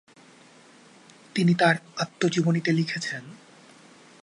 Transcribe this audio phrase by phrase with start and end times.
[1.35, 3.23] তিনি তার আত্মজীবনীতে লিখেছেন: